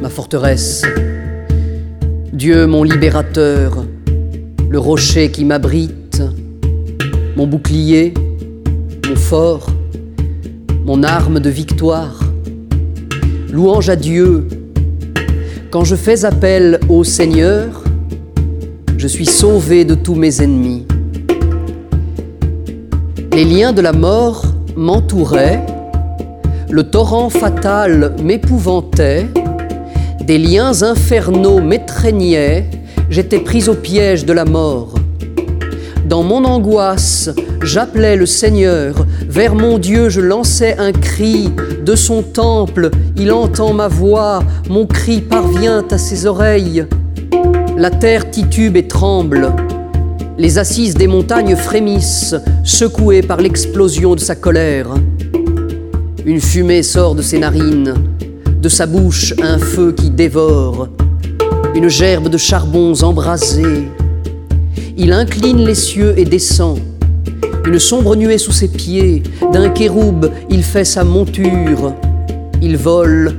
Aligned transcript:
ma 0.00 0.08
forteresse. 0.08 0.82
Dieu 2.32 2.66
mon 2.66 2.82
libérateur, 2.82 3.84
le 4.68 4.78
rocher 4.78 5.30
qui 5.30 5.44
m'abrite, 5.44 6.22
mon 7.36 7.46
bouclier, 7.46 8.14
mon 9.08 9.16
fort, 9.16 9.66
mon 10.84 11.02
arme 11.02 11.40
de 11.40 11.50
victoire. 11.50 12.20
Louange 13.52 13.88
à 13.88 13.96
Dieu. 13.96 14.46
Quand 15.70 15.84
je 15.84 15.96
fais 15.96 16.24
appel 16.24 16.80
au 16.88 17.04
Seigneur, 17.04 17.84
je 18.96 19.06
suis 19.06 19.26
sauvé 19.26 19.84
de 19.84 19.94
tous 19.94 20.14
mes 20.14 20.42
ennemis. 20.42 20.86
Les 23.32 23.44
liens 23.44 23.72
de 23.72 23.82
la 23.82 23.92
mort 23.92 24.44
m'entouraient, 24.76 25.64
le 26.70 26.82
torrent 26.84 27.30
fatal 27.30 28.14
m'épouvantait, 28.22 29.26
des 30.26 30.38
liens 30.38 30.82
infernaux 30.82 31.60
m'étreignaient, 31.60 32.68
j'étais 33.08 33.38
pris 33.38 33.68
au 33.68 33.74
piège 33.74 34.24
de 34.24 34.32
la 34.32 34.44
mort. 34.44 34.94
Dans 36.08 36.24
mon 36.24 36.44
angoisse, 36.44 37.30
j'appelais 37.62 38.16
le 38.16 38.26
Seigneur, 38.26 39.06
vers 39.28 39.54
mon 39.54 39.78
Dieu 39.78 40.08
je 40.08 40.20
lançais 40.20 40.76
un 40.78 40.90
cri, 40.90 41.50
de 41.84 41.94
son 41.94 42.22
temple 42.22 42.90
il 43.16 43.30
entend 43.30 43.72
ma 43.72 43.86
voix, 43.86 44.42
mon 44.68 44.86
cri 44.86 45.20
parvient 45.20 45.84
à 45.92 45.98
ses 45.98 46.26
oreilles. 46.26 46.86
La 47.76 47.90
terre 47.90 48.28
titube 48.28 48.76
et 48.76 48.88
tremble, 48.88 49.52
les 50.38 50.58
assises 50.58 50.94
des 50.94 51.06
montagnes 51.06 51.54
frémissent, 51.54 52.34
secouées 52.64 53.22
par 53.22 53.40
l'explosion 53.40 54.16
de 54.16 54.20
sa 54.20 54.34
colère. 54.34 54.88
Une 56.24 56.40
fumée 56.40 56.82
sort 56.82 57.14
de 57.14 57.22
ses 57.22 57.38
narines, 57.38 57.94
de 58.60 58.68
sa 58.68 58.86
bouche 58.86 59.34
un 59.42 59.58
feu 59.58 59.92
qui 59.92 60.10
dévore, 60.10 60.88
une 61.74 61.88
gerbe 61.88 62.28
de 62.28 62.38
charbons 62.38 63.02
embrasés. 63.02 63.88
Il 64.96 65.12
incline 65.12 65.64
les 65.64 65.74
cieux 65.74 66.14
et 66.16 66.24
descend. 66.24 66.78
Une 67.66 67.78
sombre 67.78 68.16
nuée 68.16 68.38
sous 68.38 68.52
ses 68.52 68.68
pieds, 68.68 69.22
d'un 69.52 69.68
kéroub 69.68 70.30
il 70.50 70.62
fait 70.62 70.84
sa 70.84 71.04
monture. 71.04 71.94
Il 72.62 72.76
vole 72.76 73.34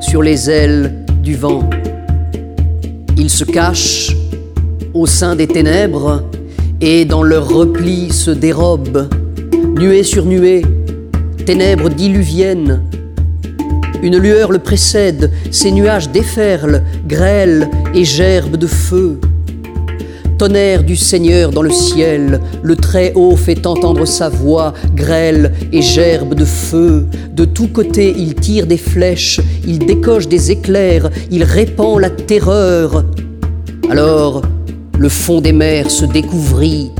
sur 0.00 0.22
les 0.22 0.50
ailes 0.50 1.04
du 1.22 1.36
vent. 1.36 1.68
Il 3.16 3.30
se 3.30 3.44
cache 3.44 4.14
au 4.92 5.06
sein 5.06 5.36
des 5.36 5.46
ténèbres 5.46 6.24
et 6.80 7.04
dans 7.04 7.22
leur 7.22 7.48
repli 7.48 8.10
se 8.10 8.30
dérobe, 8.30 9.08
nuée 9.78 10.02
sur 10.02 10.24
nuée, 10.24 10.62
ténèbres 11.46 11.90
diluviennes. 11.90 12.82
Une 14.02 14.16
lueur 14.16 14.50
le 14.50 14.58
précède, 14.58 15.30
ses 15.50 15.72
nuages 15.72 16.10
déferlent, 16.10 16.82
grêlent 17.06 17.68
et 17.94 18.04
gerbent 18.04 18.56
de 18.56 18.66
feu. 18.66 19.20
Tonnerre 20.38 20.84
du 20.84 20.96
Seigneur 20.96 21.50
dans 21.50 21.60
le 21.60 21.70
ciel, 21.70 22.40
le 22.62 22.74
Très-Haut 22.74 23.36
fait 23.36 23.66
entendre 23.66 24.06
sa 24.06 24.30
voix, 24.30 24.72
grêle 24.96 25.52
et 25.70 25.82
gerbe 25.82 26.34
de 26.34 26.46
feu. 26.46 27.06
De 27.34 27.44
tous 27.44 27.68
côtés, 27.68 28.14
il 28.16 28.34
tire 28.34 28.66
des 28.66 28.78
flèches, 28.78 29.38
il 29.66 29.80
décoche 29.80 30.28
des 30.28 30.50
éclairs, 30.50 31.10
il 31.30 31.44
répand 31.44 32.00
la 32.00 32.08
terreur. 32.08 33.04
Alors, 33.90 34.40
le 34.98 35.08
fond 35.10 35.42
des 35.42 35.52
mers 35.52 35.90
se 35.90 36.06
découvrit, 36.06 36.90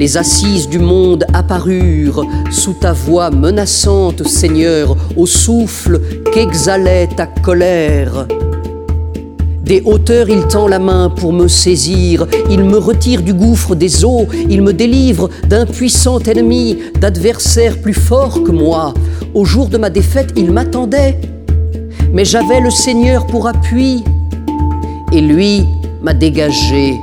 les 0.00 0.16
assises 0.16 0.66
du 0.66 0.78
monde 0.78 1.26
apparurent 1.34 2.24
sous 2.50 2.72
ta 2.72 2.94
voix 2.94 3.30
menaçante, 3.30 4.26
Seigneur, 4.26 4.96
au 5.14 5.26
souffle 5.26 6.00
qu'exhalait 6.32 7.06
ta 7.14 7.26
colère. 7.26 8.26
Des 9.62 9.82
hauteurs, 9.84 10.30
il 10.30 10.48
tend 10.48 10.68
la 10.68 10.78
main 10.78 11.10
pour 11.10 11.34
me 11.34 11.48
saisir, 11.48 12.26
il 12.50 12.64
me 12.64 12.78
retire 12.78 13.20
du 13.20 13.34
gouffre 13.34 13.74
des 13.74 14.02
eaux, 14.02 14.26
il 14.48 14.62
me 14.62 14.72
délivre 14.72 15.28
d'un 15.46 15.66
puissant 15.66 16.18
ennemi, 16.20 16.78
d'adversaires 16.98 17.76
plus 17.78 17.92
forts 17.92 18.42
que 18.42 18.52
moi. 18.52 18.94
Au 19.34 19.44
jour 19.44 19.68
de 19.68 19.76
ma 19.76 19.90
défaite, 19.90 20.32
il 20.34 20.50
m'attendait, 20.50 21.20
mais 22.14 22.24
j'avais 22.24 22.62
le 22.62 22.70
Seigneur 22.70 23.26
pour 23.26 23.46
appui, 23.46 24.02
et 25.12 25.20
lui 25.20 25.66
m'a 26.00 26.14
dégagé 26.14 26.94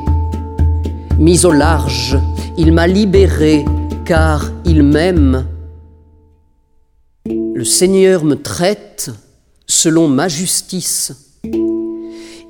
mis 1.19 1.45
au 1.45 1.51
large, 1.51 2.17
il 2.57 2.73
m'a 2.73 2.87
libéré 2.87 3.63
car 4.05 4.51
il 4.65 4.83
m'aime. 4.83 5.45
Le 7.25 7.63
Seigneur 7.63 8.23
me 8.23 8.35
traite 8.35 9.11
selon 9.67 10.07
ma 10.07 10.27
justice. 10.27 11.13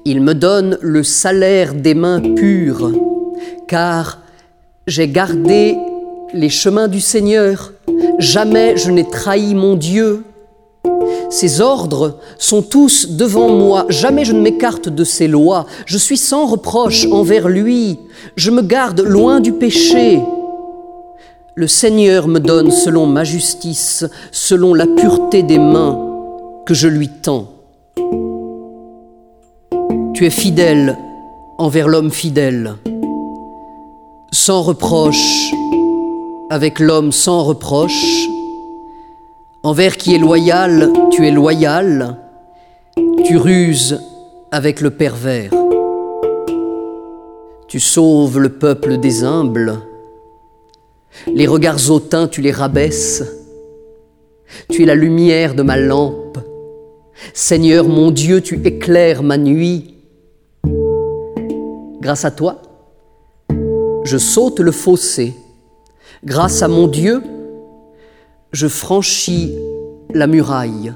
Il 0.05 0.21
me 0.21 0.33
donne 0.33 0.77
le 0.81 1.03
salaire 1.03 1.73
des 1.73 1.93
mains 1.93 2.21
pures, 2.35 2.91
car 3.67 4.21
j'ai 4.85 5.09
gardé 5.09 5.75
les 6.33 6.49
chemins 6.49 6.87
du 6.87 7.01
Seigneur. 7.01 7.73
Jamais 8.19 8.77
je 8.77 8.91
n'ai 8.91 9.09
trahi 9.09 9.53
mon 9.53 9.75
Dieu. 9.75 10.23
Ses 11.29 11.61
ordres 11.61 12.19
sont 12.37 12.61
tous 12.61 13.09
devant 13.09 13.49
moi, 13.49 13.85
jamais 13.89 14.23
je 14.23 14.33
ne 14.33 14.41
m'écarte 14.41 14.87
de 14.87 15.03
ses 15.03 15.27
lois, 15.27 15.65
je 15.85 15.97
suis 15.97 16.17
sans 16.17 16.45
reproche 16.45 17.05
envers 17.11 17.49
lui, 17.49 17.99
je 18.35 18.49
me 18.49 18.61
garde 18.61 19.01
loin 19.01 19.39
du 19.39 19.51
péché. 19.51 20.21
Le 21.55 21.67
Seigneur 21.67 22.27
me 22.27 22.39
donne 22.39 22.71
selon 22.71 23.05
ma 23.07 23.23
justice, 23.23 24.05
selon 24.31 24.73
la 24.73 24.85
pureté 24.85 25.43
des 25.43 25.59
mains 25.59 25.99
que 26.65 26.73
je 26.73 26.87
lui 26.87 27.09
tends. 27.09 27.47
Tu 30.13 30.25
es 30.25 30.29
fidèle 30.29 30.97
envers 31.57 31.87
l'homme 31.87 32.11
fidèle, 32.11 32.75
sans 34.31 34.61
reproche 34.61 35.51
avec 36.49 36.79
l'homme 36.79 37.11
sans 37.11 37.43
reproche, 37.43 38.27
Envers 39.67 39.97
qui 39.97 40.15
est 40.15 40.17
loyal, 40.17 40.93
tu 41.11 41.27
es 41.27 41.31
loyal, 41.31 42.15
tu 43.25 43.35
ruses 43.35 43.99
avec 44.49 44.79
le 44.79 44.91
pervers. 44.91 45.51
Tu 47.67 47.81
sauves 47.81 48.39
le 48.39 48.47
peuple 48.47 48.97
des 48.97 49.25
humbles, 49.25 49.81
les 51.27 51.47
regards 51.47 51.91
hautains, 51.91 52.29
tu 52.29 52.39
les 52.39 52.53
rabaisses. 52.53 53.25
Tu 54.69 54.83
es 54.83 54.85
la 54.85 54.95
lumière 54.95 55.53
de 55.53 55.63
ma 55.63 55.75
lampe. 55.75 56.39
Seigneur 57.33 57.89
mon 57.89 58.11
Dieu, 58.11 58.39
tu 58.39 58.65
éclaires 58.65 59.21
ma 59.21 59.37
nuit. 59.37 59.95
Grâce 61.99 62.23
à 62.23 62.31
toi, 62.31 62.61
je 64.05 64.17
saute 64.17 64.61
le 64.61 64.71
fossé. 64.71 65.33
Grâce 66.23 66.61
à 66.61 66.69
mon 66.69 66.87
Dieu, 66.87 67.21
je 68.51 68.67
franchis 68.67 69.53
la 70.13 70.27
muraille. 70.27 70.93